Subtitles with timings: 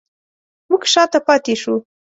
[0.69, 1.77] موږ شاته پاتې شوو